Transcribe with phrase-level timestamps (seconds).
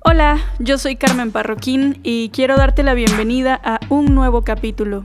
[0.00, 5.02] Hola, yo soy Carmen Parroquín y quiero darte la bienvenida a un nuevo capítulo.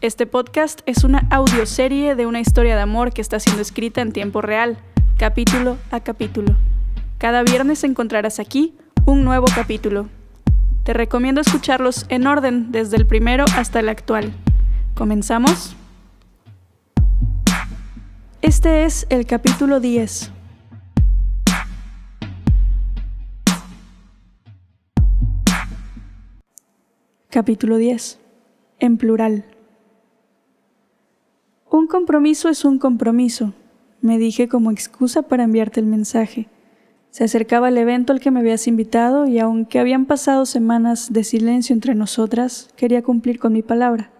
[0.00, 4.12] Este podcast es una audioserie de una historia de amor que está siendo escrita en
[4.12, 4.78] tiempo real,
[5.18, 6.54] capítulo a capítulo.
[7.18, 8.74] Cada viernes encontrarás aquí
[9.06, 10.08] un nuevo capítulo.
[10.84, 14.32] Te recomiendo escucharlos en orden desde el primero hasta el actual.
[14.94, 15.74] ¿Comenzamos?
[18.40, 20.30] Este es el capítulo 10.
[27.30, 28.18] Capítulo 10.
[28.80, 29.44] En plural.
[31.70, 33.52] Un compromiso es un compromiso,
[34.00, 36.48] me dije como excusa para enviarte el mensaje.
[37.10, 41.22] Se acercaba el evento al que me habías invitado y aunque habían pasado semanas de
[41.22, 44.10] silencio entre nosotras, quería cumplir con mi palabra.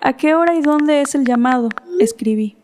[0.00, 1.68] ¿A qué hora y dónde es el llamado?
[1.98, 2.56] escribí.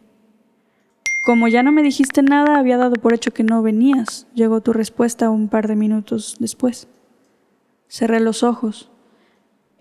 [1.25, 4.29] Como ya no me dijiste nada, había dado por hecho que no venías.
[4.33, 6.87] Llegó tu respuesta un par de minutos después.
[7.91, 8.89] Cerré los ojos.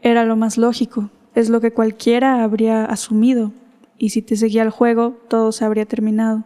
[0.02, 3.52] Era lo más lógico, es lo que cualquiera habría asumido,
[4.00, 6.44] y si te seguía el juego, todo se habría terminado.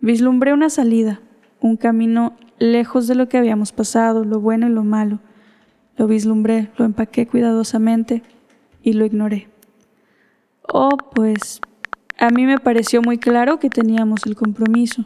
[0.00, 1.20] Vislumbré una salida,
[1.60, 5.18] un camino lejos de lo que habíamos pasado, lo bueno y lo malo.
[5.98, 8.22] Lo vislumbré, lo empaqué cuidadosamente
[8.82, 9.48] y lo ignoré.
[10.72, 11.60] Oh, pues
[12.16, 15.04] a mí me pareció muy claro que teníamos el compromiso.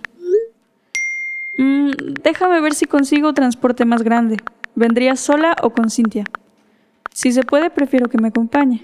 [1.59, 1.91] Mm,
[2.23, 4.37] déjame ver si consigo transporte más grande.
[4.75, 6.25] ¿Vendría sola o con Cintia?
[7.13, 8.83] Si se puede, prefiero que me acompañe.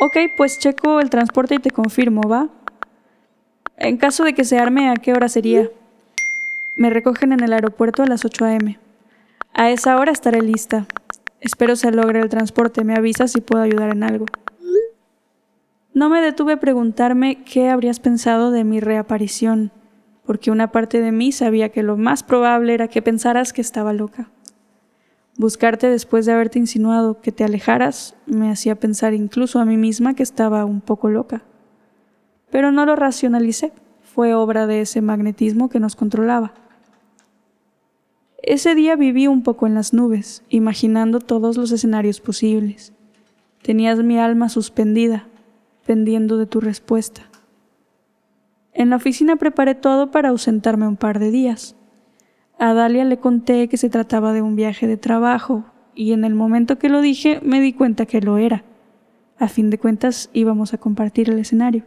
[0.00, 2.48] Ok, pues checo el transporte y te confirmo, ¿va?
[3.76, 5.68] En caso de que se arme, ¿a qué hora sería?
[6.76, 8.78] Me recogen en el aeropuerto a las 8 a.m.
[9.52, 10.86] A esa hora estaré lista.
[11.40, 12.84] Espero se logre el transporte.
[12.84, 14.26] Me avisas si puedo ayudar en algo.
[15.94, 19.72] No me detuve a preguntarme qué habrías pensado de mi reaparición,
[20.24, 23.92] porque una parte de mí sabía que lo más probable era que pensaras que estaba
[23.92, 24.30] loca.
[25.38, 30.14] Buscarte después de haberte insinuado que te alejaras me hacía pensar incluso a mí misma
[30.14, 31.42] que estaba un poco loca.
[32.50, 33.72] Pero no lo racionalicé,
[34.02, 36.54] fue obra de ese magnetismo que nos controlaba.
[38.42, 42.92] Ese día viví un poco en las nubes, imaginando todos los escenarios posibles.
[43.62, 45.28] Tenías mi alma suspendida,
[45.86, 47.22] pendiendo de tu respuesta.
[48.72, 51.76] En la oficina preparé todo para ausentarme un par de días.
[52.58, 55.64] A Dalia le conté que se trataba de un viaje de trabajo,
[55.94, 58.64] y en el momento que lo dije me di cuenta que lo era.
[59.38, 61.84] A fin de cuentas íbamos a compartir el escenario.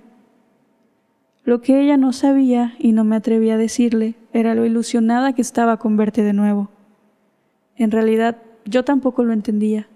[1.44, 5.42] Lo que ella no sabía y no me atrevía a decirle era lo ilusionada que
[5.42, 6.70] estaba con verte de nuevo.
[7.76, 9.88] En realidad yo tampoco lo entendía.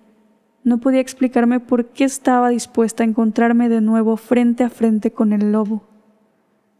[0.65, 5.31] No podía explicarme por qué estaba dispuesta a encontrarme de nuevo frente a frente con
[5.31, 5.83] el lobo.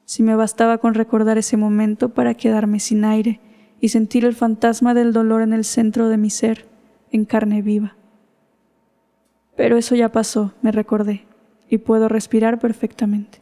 [0.04, 3.40] Si me bastaba con recordar ese momento para quedarme sin aire
[3.80, 6.66] y sentir el fantasma del dolor en el centro de mi ser,
[7.12, 7.96] en carne viva.
[9.56, 11.26] Pero eso ya pasó, me recordé,
[11.70, 13.42] y puedo respirar perfectamente.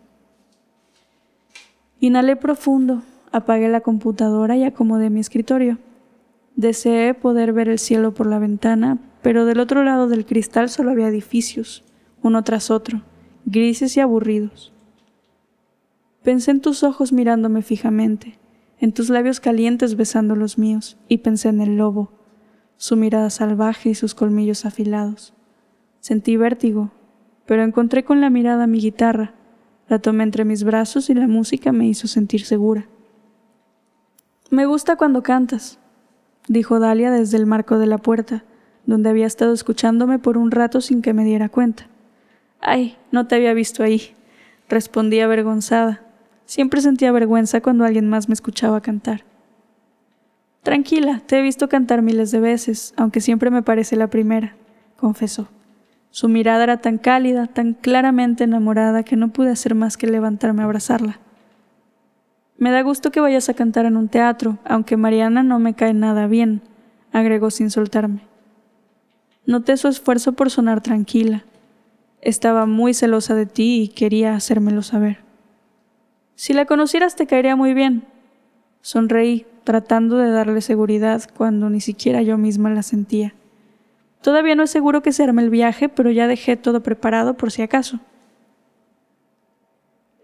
[1.99, 5.77] Inhalé profundo, apagué la computadora y acomodé mi escritorio.
[6.55, 10.91] Deseé poder ver el cielo por la ventana, pero del otro lado del cristal solo
[10.91, 11.83] había edificios,
[12.21, 13.01] uno tras otro,
[13.45, 14.71] grises y aburridos.
[16.23, 18.37] Pensé en tus ojos mirándome fijamente,
[18.83, 22.11] en tus labios calientes besando los míos, y pensé en el lobo,
[22.75, 25.33] su mirada salvaje y sus colmillos afilados.
[26.01, 26.91] Sentí vértigo,
[27.45, 29.35] pero encontré con la mirada mi guitarra,
[29.87, 32.85] la tomé entre mis brazos y la música me hizo sentir segura.
[34.49, 35.79] Me gusta cuando cantas,
[36.49, 38.43] dijo Dalia desde el marco de la puerta,
[38.85, 41.87] donde había estado escuchándome por un rato sin que me diera cuenta.
[42.59, 44.13] Ay, no te había visto ahí,
[44.67, 46.01] respondí avergonzada.
[46.45, 49.23] Siempre sentía vergüenza cuando alguien más me escuchaba cantar.
[50.63, 54.55] Tranquila, te he visto cantar miles de veces, aunque siempre me parece la primera,
[54.95, 55.49] confesó.
[56.09, 60.61] Su mirada era tan cálida, tan claramente enamorada, que no pude hacer más que levantarme
[60.61, 61.19] a abrazarla.
[62.57, 65.93] Me da gusto que vayas a cantar en un teatro, aunque Mariana no me cae
[65.93, 66.61] nada bien,
[67.11, 68.21] agregó sin soltarme.
[69.45, 71.43] Noté su esfuerzo por sonar tranquila.
[72.21, 75.22] Estaba muy celosa de ti y quería hacérmelo saber.
[76.35, 78.03] Si la conocieras te caería muy bien.
[78.81, 83.33] Sonreí, tratando de darle seguridad cuando ni siquiera yo misma la sentía.
[84.21, 87.51] Todavía no es seguro que se arme el viaje, pero ya dejé todo preparado por
[87.51, 87.99] si acaso.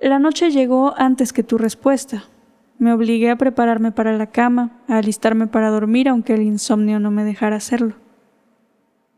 [0.01, 2.23] La noche llegó antes que tu respuesta.
[2.77, 7.11] Me obligué a prepararme para la cama, a alistarme para dormir, aunque el insomnio no
[7.11, 7.95] me dejara hacerlo.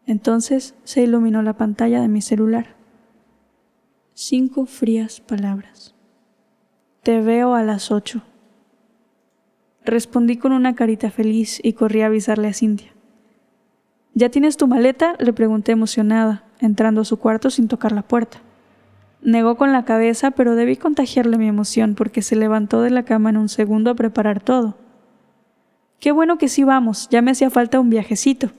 [0.08, 2.76] Entonces se iluminó la pantalla de mi celular.
[4.16, 5.94] Cinco frías palabras.
[7.04, 8.22] Te veo a las ocho.
[9.84, 12.94] Respondí con una carita feliz y corrí a avisarle a Cintia.
[14.14, 15.16] ¿Ya tienes tu maleta?
[15.18, 18.38] le pregunté emocionada, entrando a su cuarto sin tocar la puerta.
[19.24, 23.32] Negó con la cabeza, pero debí contagiarle mi emoción porque se levantó de la cama
[23.32, 24.78] en un segundo a preparar todo.
[26.00, 28.52] Qué bueno que sí vamos, ya me hacía falta un viajecito,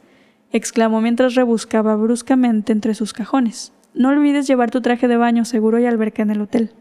[0.50, 3.73] exclamó mientras rebuscaba bruscamente entre sus cajones.
[3.94, 6.73] No olvides llevar tu traje de baño seguro y alberca en el hotel.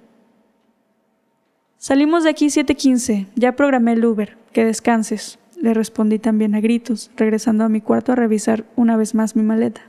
[1.82, 7.10] Salimos de aquí 7.15, ya programé el Uber, que descanses, le respondí también a gritos,
[7.18, 9.82] regresando a mi cuarto a revisar una vez más mi maleta.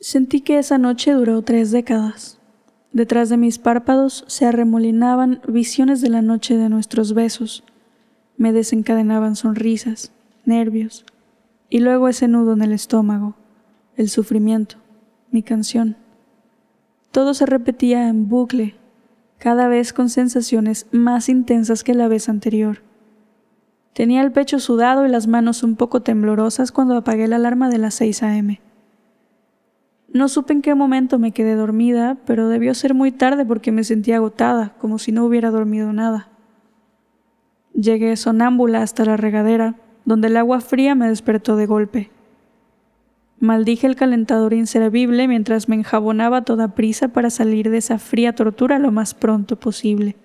[0.00, 2.40] Sentí que esa noche duró tres décadas.
[2.90, 7.62] Detrás de mis párpados se arremolinaban visiones de la noche de nuestros besos.
[8.36, 10.10] Me desencadenaban sonrisas,
[10.44, 11.04] nervios,
[11.70, 13.36] y luego ese nudo en el estómago,
[13.94, 14.78] el sufrimiento,
[15.30, 15.96] mi canción.
[17.12, 18.74] Todo se repetía en bucle,
[19.38, 22.82] cada vez con sensaciones más intensas que la vez anterior.
[23.92, 27.78] Tenía el pecho sudado y las manos un poco temblorosas cuando apagué la alarma de
[27.78, 28.60] las 6 a.m.
[30.12, 33.84] No supe en qué momento me quedé dormida, pero debió ser muy tarde porque me
[33.84, 36.28] sentía agotada, como si no hubiera dormido nada.
[37.74, 39.74] Llegué sonámbula hasta la regadera,
[40.04, 42.10] donde el agua fría me despertó de golpe.
[43.38, 48.78] Maldije el calentador inservible mientras me enjabonaba toda prisa para salir de esa fría tortura
[48.78, 50.16] lo más pronto posible.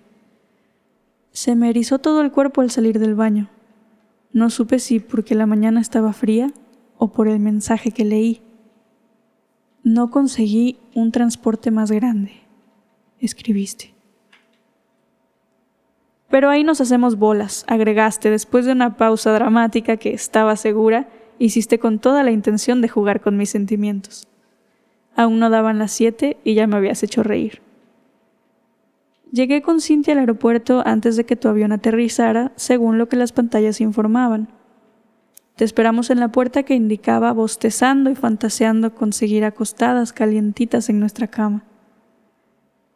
[1.31, 3.49] Se me erizó todo el cuerpo al salir del baño.
[4.31, 6.53] No supe si porque la mañana estaba fría
[6.97, 8.41] o por el mensaje que leí.
[9.83, 12.31] No conseguí un transporte más grande,
[13.19, 13.93] escribiste.
[16.29, 21.09] Pero ahí nos hacemos bolas, agregaste después de una pausa dramática que estaba segura,
[21.45, 24.27] hiciste con toda la intención de jugar con mis sentimientos.
[25.15, 27.61] Aún no daban las siete y ya me habías hecho reír.
[29.31, 33.31] Llegué con Cintia al aeropuerto antes de que tu avión aterrizara, según lo que las
[33.31, 34.49] pantallas informaban.
[35.55, 40.99] Te esperamos en la puerta que indicaba bostezando y fantaseando con seguir acostadas calientitas en
[40.99, 41.63] nuestra cama.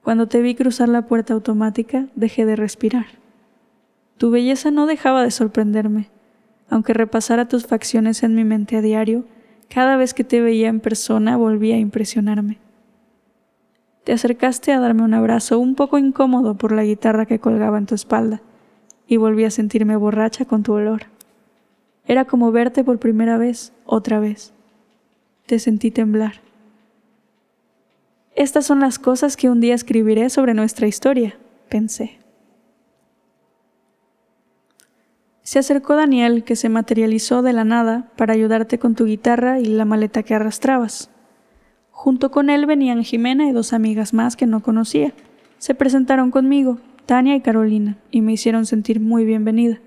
[0.03, 3.05] Cuando te vi cruzar la puerta automática, dejé de respirar.
[4.17, 6.09] Tu belleza no dejaba de sorprenderme.
[6.69, 9.25] Aunque repasara tus facciones en mi mente a diario,
[9.69, 12.59] cada vez que te veía en persona volvía a impresionarme.
[14.03, 17.87] Te acercaste a darme un abrazo un poco incómodo por la guitarra que colgaba en
[17.87, 18.41] tu espalda,
[19.07, 21.03] y volví a sentirme borracha con tu olor.
[22.05, 24.53] Era como verte por primera vez, otra vez.
[25.47, 26.41] Te sentí temblar.
[28.35, 31.37] Estas son las cosas que un día escribiré sobre nuestra historia,
[31.69, 32.19] pensé.
[35.45, 39.65] Se acercó Daniel, que se materializó de la nada para ayudarte con tu guitarra y
[39.65, 41.11] la maleta que arrastrabas.
[41.91, 45.13] Junto con él venían Jimena y dos amigas más que no conocía.
[45.59, 49.79] Se presentaron conmigo, Tania y Carolina, y me hicieron sentir muy bienvenida.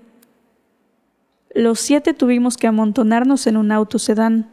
[1.53, 4.49] Los siete tuvimos que amontonarnos en un auto sedán.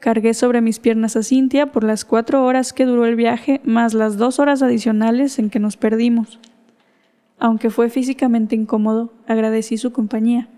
[0.00, 3.94] Cargué sobre mis piernas a Cintia por las cuatro horas que duró el viaje, más
[3.94, 6.40] las dos horas adicionales en que nos perdimos.
[7.40, 10.48] Aunque fue físicamente incómodo, agradecí su compañía.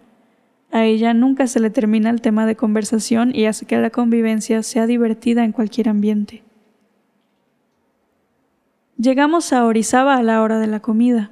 [0.73, 4.65] A ella nunca se le termina el tema de conversación y hace que la convivencia
[4.65, 6.43] sea divertida en cualquier ambiente.
[8.99, 11.31] Llegamos a Orizaba a la hora de la comida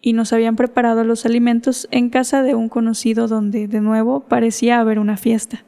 [0.00, 4.78] y nos habían preparado los alimentos en casa de un conocido donde, de nuevo, parecía
[4.78, 5.64] haber una fiesta.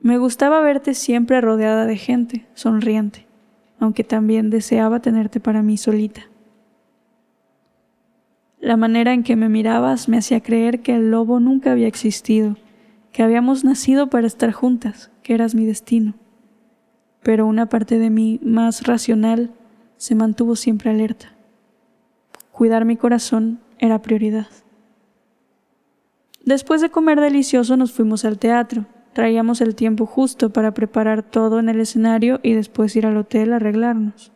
[0.00, 3.26] Me gustaba verte siempre rodeada de gente, sonriente,
[3.78, 6.29] aunque también deseaba tenerte para mí solita.
[8.60, 12.56] La manera en que me mirabas me hacía creer que el lobo nunca había existido,
[13.10, 16.14] que habíamos nacido para estar juntas, que eras mi destino.
[17.22, 19.50] Pero una parte de mí más racional
[19.96, 21.32] se mantuvo siempre alerta.
[22.52, 24.48] Cuidar mi corazón era prioridad.
[26.44, 28.84] Después de comer delicioso nos fuimos al teatro.
[29.14, 33.54] Traíamos el tiempo justo para preparar todo en el escenario y después ir al hotel
[33.54, 34.32] a arreglarnos.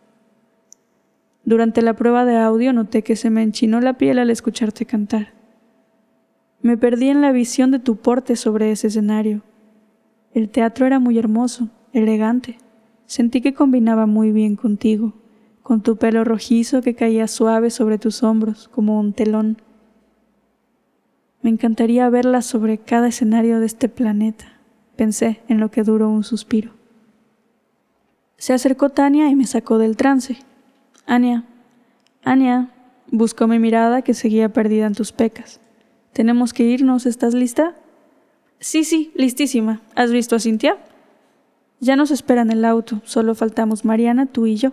[1.45, 5.35] Durante la prueba de audio noté que se me enchinó la piel al escucharte cantar.
[6.63, 9.43] Me perdí en la visión de tu porte sobre ese escenario.
[10.33, 12.59] El teatro era muy hermoso, elegante.
[13.07, 15.13] Sentí que combinaba muy bien contigo
[15.65, 19.57] con tu pelo rojizo que caía suave sobre tus hombros como un telón.
[21.41, 24.61] Me encantaría verla sobre cada escenario de este planeta,
[24.95, 26.73] pensé en lo que duró un suspiro.
[28.37, 30.37] Se acercó Tania y me sacó del trance.
[31.07, 31.45] Ania,
[32.25, 32.71] Ania,
[33.11, 35.61] buscó mi mirada que seguía perdida en tus pecas.
[36.13, 37.75] Tenemos que irnos, ¿estás lista?
[38.61, 39.83] Sí, sí, listísima.
[39.95, 40.79] ¿Has visto a Cintia?
[41.81, 44.73] Ya nos esperan el auto, solo faltamos Mariana, tú y yo.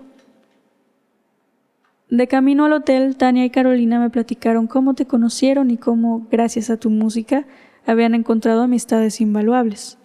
[2.10, 6.70] De camino al hotel, Tania y Carolina me platicaron cómo te conocieron y cómo, gracias
[6.70, 7.46] a tu música,
[7.86, 9.98] habían encontrado amistades invaluables.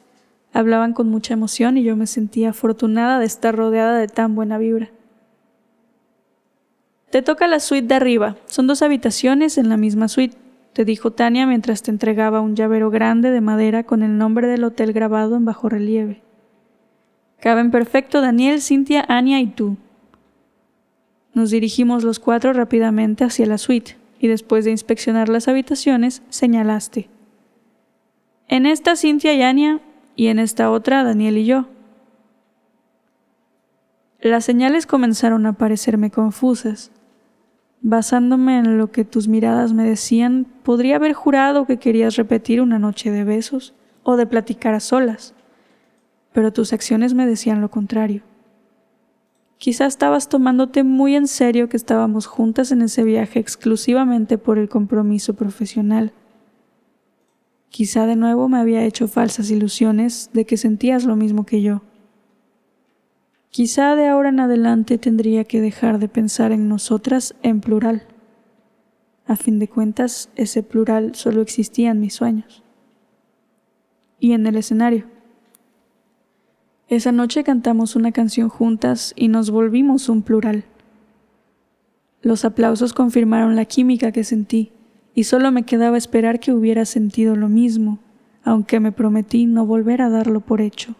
[0.52, 4.56] Hablaban con mucha emoción y yo me sentía afortunada de estar rodeada de tan buena
[4.56, 4.90] vibra.
[7.10, 8.36] Te toca la suite de arriba.
[8.46, 10.36] Son dos habitaciones en la misma suite,
[10.76, 14.62] te dijo Tania mientras te entregaba un llavero grande de madera con el nombre del
[14.62, 16.20] hotel grabado en bajo relieve.
[17.40, 19.78] Caben perfecto Daniel, Cintia, Anya y tú.
[21.32, 27.08] Nos dirigimos los cuatro rápidamente hacia la suite y después de inspeccionar las habitaciones, señalaste.
[28.48, 29.80] En esta Cintia y Anya
[30.14, 31.66] y en esta otra Daniel y yo.
[34.20, 36.90] Las señales comenzaron a parecerme confusas.
[37.88, 42.80] Basándome en lo que tus miradas me decían, podría haber jurado que querías repetir una
[42.80, 45.34] noche de besos o de platicar a solas,
[46.32, 48.24] pero tus acciones me decían lo contrario.
[49.58, 54.68] Quizá estabas tomándote muy en serio que estábamos juntas en ese viaje exclusivamente por el
[54.68, 56.12] compromiso profesional.
[57.68, 61.82] Quizá de nuevo me había hecho falsas ilusiones de que sentías lo mismo que yo.
[63.56, 68.02] Quizá de ahora en adelante tendría que dejar de pensar en nosotras en plural.
[69.24, 72.62] A fin de cuentas, ese plural solo existía en mis sueños.
[74.20, 75.06] Y en el escenario.
[76.88, 80.64] Esa noche cantamos una canción juntas y nos volvimos un plural.
[82.20, 84.72] Los aplausos confirmaron la química que sentí
[85.14, 88.00] y solo me quedaba esperar que hubiera sentido lo mismo,
[88.44, 90.94] aunque me prometí no volver a darlo por hecho.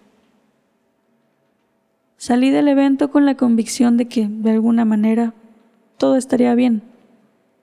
[2.16, 5.34] Salí del evento con la convicción de que, de alguna manera,
[5.98, 6.82] todo estaría bien.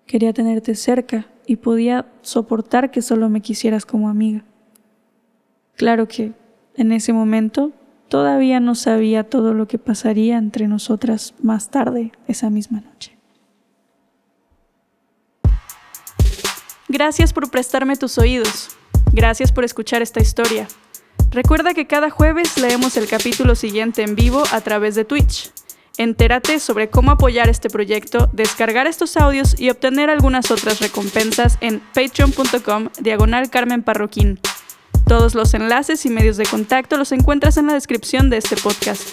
[0.06, 4.44] Quería tenerte cerca y podía soportar que solo me quisieras como amiga.
[5.76, 6.34] Claro que,
[6.76, 7.72] en ese momento,
[8.14, 13.18] Todavía no sabía todo lo que pasaría entre nosotras más tarde esa misma noche.
[16.88, 18.70] Gracias por prestarme tus oídos.
[19.14, 20.68] Gracias por escuchar esta historia.
[21.34, 25.52] Recuerda que cada jueves leemos el capítulo siguiente en vivo a través de Twitch.
[25.98, 31.82] Entérate sobre cómo apoyar este proyecto, descargar estos audios y obtener algunas otras recompensas en
[31.96, 34.40] patreon.com diagonal Carmen Parroquín.
[35.08, 39.04] Todos los enlaces y medios de contacto los encuentras en la descripción de este podcast.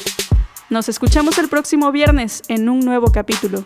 [0.68, 3.64] Nos escuchamos el próximo viernes en un nuevo capítulo.